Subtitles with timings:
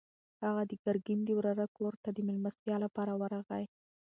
[0.43, 3.63] هغه د ګرګین د وراره کور ته د مېلمستیا لپاره ورغی.